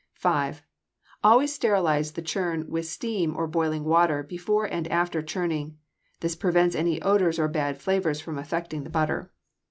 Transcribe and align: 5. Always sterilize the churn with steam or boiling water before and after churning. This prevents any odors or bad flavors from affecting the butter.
5. 0.15 0.63
Always 1.23 1.53
sterilize 1.53 2.13
the 2.13 2.23
churn 2.23 2.67
with 2.67 2.87
steam 2.87 3.37
or 3.37 3.45
boiling 3.45 3.83
water 3.83 4.23
before 4.23 4.65
and 4.65 4.87
after 4.87 5.21
churning. 5.21 5.77
This 6.21 6.35
prevents 6.35 6.75
any 6.75 6.99
odors 7.03 7.37
or 7.37 7.47
bad 7.47 7.77
flavors 7.79 8.19
from 8.19 8.39
affecting 8.39 8.83
the 8.83 8.89
butter. 8.89 9.31